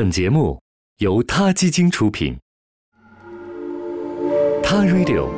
[0.00, 0.58] 本节目
[1.00, 2.34] 由他基金出品，
[4.62, 5.28] 《他 Radio》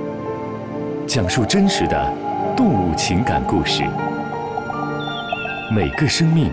[1.04, 2.15] 讲述真实的
[2.57, 3.83] 动物情感故事，
[5.68, 6.52] 每个生命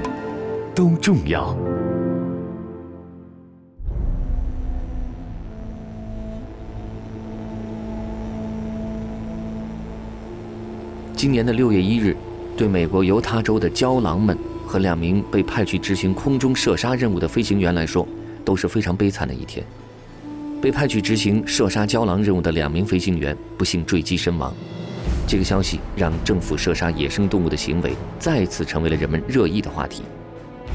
[0.73, 1.55] 都重要。
[11.15, 12.17] 今年的六月一日，
[12.57, 14.35] 对美国犹他州的郊狼们
[14.69, 18.07] 和两名被派去执行空中射杀任务的飞行员来说，
[18.45, 19.65] 都是非常悲惨的一天。
[20.61, 24.53] 被派去执行射杀郊狼任务的两名飞行员不幸坠机身亡，
[25.27, 30.03] 这个消息让政府射杀野生动物的行为再次成为了人们热议的话题。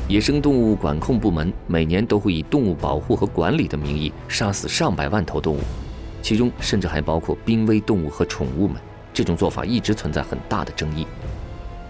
[0.09, 5.61] 野生动物管控部门每年都会以动物保护和管理的名义杀死上百万头动物，
[6.21, 8.77] 其中甚至还包括濒危动物和宠物们。
[9.13, 11.07] 这种做法一直存在很大的争议。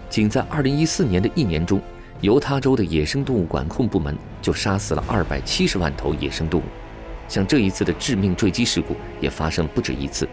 [0.07, 1.81] 仅在2014年的一年中，
[2.21, 6.63] 犹他州的野生动物管控部门就杀死了270万头野生动物。
[7.27, 10.27] 像这一次的致命坠机事故也发生了不止一次。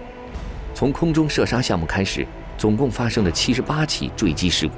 [0.75, 2.27] 从空中射杀项目开始，
[2.57, 4.75] 总共发生了78起坠机事故，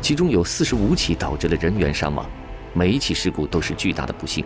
[0.00, 2.24] 其中有45起导致了人员伤亡。
[2.72, 4.44] 每一起事故都是巨大的不幸。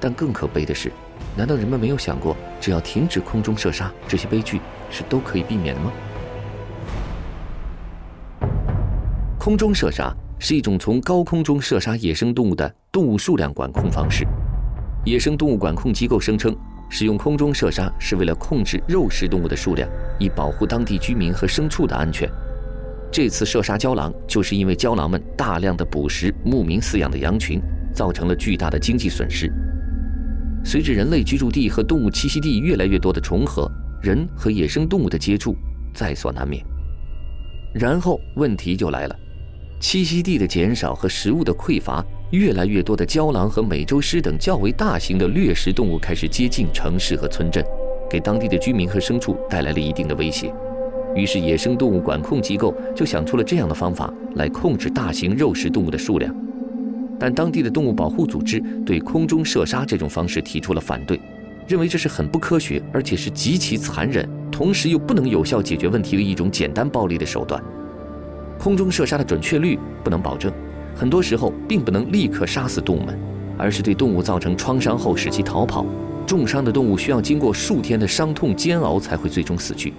[0.00, 0.92] 但更可悲的是，
[1.36, 5.92] 难道人们没有想过，只要停止空中射杀，这些悲剧是都可以避免的吗？
[9.38, 10.12] 空中射杀
[10.44, 14.26] 是一种从高空中射杀野生动物的动物数量管控方式。
[15.04, 16.52] 野生动物管控机构声称，
[16.90, 22.28] 使用空中射杀是为了控制肉食动物的数量，以保护当地居民和牲畜的安全。
[23.12, 27.62] 这次射杀郊狼，就是因为郊狼们大量的捕食牧民饲养的羊群，
[27.94, 29.48] 造成了巨大的经济损失。
[30.64, 33.70] 随着人类居住地和动物栖息地越来越多的重合，
[34.02, 35.54] 人和野生动物的接触
[35.94, 36.64] 在所难免。
[37.72, 39.16] 然后问题就来了。
[39.82, 47.64] 栖息地的减少和食物的匮乏，越来越多的郊狼和美洲狮等较为大型的掠食动物开始接近城市和村镇，
[48.08, 50.54] 给当地的居民和牲畜带来了一定的威胁。
[51.16, 56.32] 于是，野生动物管控机构就想出了这样的方法来控制大型肉食动物的数量。
[57.18, 61.20] 但当地的动物保护组织对空中射杀这种方式提出了反对，
[61.66, 67.60] 认为这是很不科学，而且是极其残忍，同时又不能有效解决问题的一种简单暴力的手段。
[68.62, 70.52] 空中射杀的准确率不能保证，
[70.94, 73.18] 很多时候并不能立刻杀死动物们，
[73.58, 75.84] 而是对动物造成创伤后使其逃跑。
[76.24, 79.92] 重伤的动物需要经过数天的伤痛煎熬才会最终死去。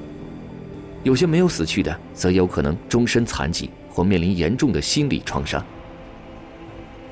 [1.04, 5.62] 有些没有死去的，则有可能终身残疾或面临严重的心理创伤。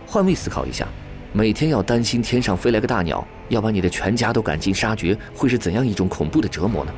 [0.08, 0.88] 换位思考一下，
[1.34, 6.94] 每天要担心天上飞来个大鸟，要把你的全家都赶尽杀绝，会是怎样一种恐怖的折磨呢？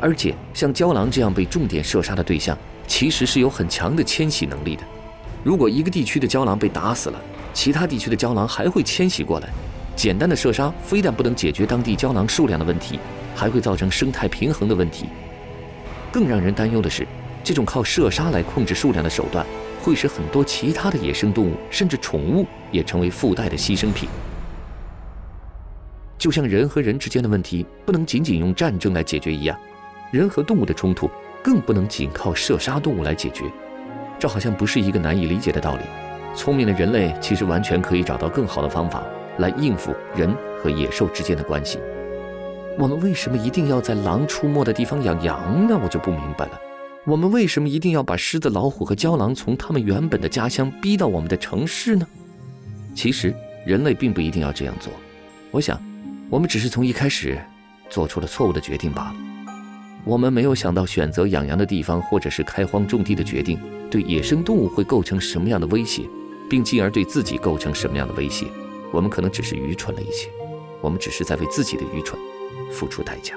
[0.00, 2.58] 而且，像郊狼这样被重点射杀的对象。
[2.88, 4.82] 其实是有很强的迁徙能力的。
[5.44, 7.22] 如果一个地区的胶囊被打死了，
[7.54, 9.48] 其他地区的胶囊还会迁徙过来。
[9.94, 12.98] 简单的射杀非但不能解决当地胶囊数量的问题，
[13.34, 15.06] 还会造成生态平衡的问题。
[16.10, 17.06] 更让人担忧的是，
[17.44, 19.44] 这种靠射杀来控制数量的手段，
[19.82, 24.08] 会使很多其他的野生动物甚至宠物也成为附带的牺牲品。
[26.16, 29.58] 就像人和人之间的问题不能仅仅用战争来解决一样，
[30.10, 31.10] 人和动物的冲突。
[31.48, 33.42] 更不能仅靠射杀动物来解决，
[34.18, 35.82] 这好像不是一个难以理解的道理。
[36.36, 39.02] 聪明的人类其实完全可以找到更好的方法
[39.38, 40.30] 来应付人
[40.62, 41.78] 和野兽之间的关系。
[42.78, 45.80] 我们为什么一定要在狼出没的地方养羊呢？
[45.82, 46.60] 我就不明白了。
[47.06, 52.06] 我们为什么一定要把狮子、老虎和郊狼从他们原本的家乡逼到我们的城市呢？
[52.94, 53.34] 其实
[53.64, 54.92] 人类并不一定要这样做。
[55.50, 55.80] 我想，
[56.28, 57.38] 我们只是从一开始
[57.88, 59.14] 做出了错误的决定罢了。
[60.08, 63.60] 我们没有想到选择养羊的地方，或者是开荒种地的决定，
[63.90, 66.08] 对野生动物会构成什么样的威胁，
[66.48, 68.46] 并进而对自己构成什么样的威胁。
[68.90, 70.30] 我们可能只是愚蠢了一些，
[70.80, 72.18] 我们只是在为自己的愚蠢
[72.72, 73.34] 付出代价。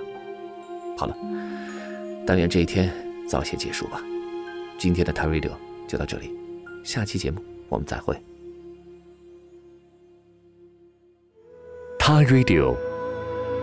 [0.98, 1.18] 好了，
[2.26, 2.90] 但愿这一天
[3.28, 4.02] 早些结束吧。
[4.78, 5.52] 今天的 t a Radio
[5.90, 6.32] 就到这里，
[6.86, 8.16] 下期节目我们再会。
[12.00, 12.91] 他 Radio。